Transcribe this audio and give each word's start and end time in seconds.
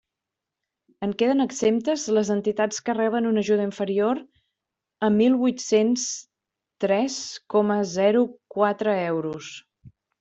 En 1.07 1.11
queden 1.17 1.43
exemptes 1.43 2.05
les 2.17 2.31
entitats 2.35 2.79
que 2.87 2.95
reben 2.99 3.27
una 3.31 3.43
ajuda 3.45 3.67
inferior 3.69 4.21
a 5.09 5.11
mil 5.19 5.35
huit-cents 5.43 6.07
tres 6.87 7.19
coma 7.57 7.77
zero 7.95 8.25
quatre 8.57 9.01
euros. 9.15 9.53